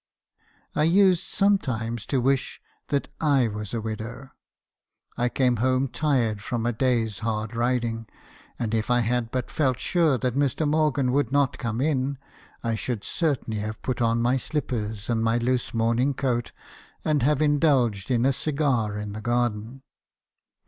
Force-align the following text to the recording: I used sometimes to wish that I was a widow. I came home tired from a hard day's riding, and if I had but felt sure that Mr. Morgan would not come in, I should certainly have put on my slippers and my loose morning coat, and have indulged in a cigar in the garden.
I 0.73 0.85
used 0.85 1.25
sometimes 1.27 2.07
to 2.07 2.19
wish 2.19 2.59
that 2.87 3.09
I 3.21 3.47
was 3.47 3.71
a 3.71 3.79
widow. 3.81 4.31
I 5.15 5.29
came 5.29 5.57
home 5.57 5.87
tired 5.89 6.41
from 6.41 6.65
a 6.65 6.69
hard 6.69 6.77
day's 6.79 7.23
riding, 7.23 8.07
and 8.57 8.73
if 8.73 8.89
I 8.89 9.01
had 9.01 9.29
but 9.29 9.51
felt 9.51 9.77
sure 9.77 10.17
that 10.17 10.33
Mr. 10.33 10.67
Morgan 10.67 11.11
would 11.11 11.31
not 11.31 11.59
come 11.59 11.79
in, 11.81 12.17
I 12.63 12.73
should 12.73 13.03
certainly 13.03 13.59
have 13.59 13.83
put 13.83 14.01
on 14.01 14.23
my 14.23 14.37
slippers 14.37 15.07
and 15.07 15.23
my 15.23 15.37
loose 15.37 15.71
morning 15.71 16.15
coat, 16.15 16.51
and 17.05 17.21
have 17.21 17.39
indulged 17.39 18.09
in 18.09 18.25
a 18.25 18.33
cigar 18.33 18.97
in 18.97 19.11
the 19.11 19.21
garden. 19.21 19.83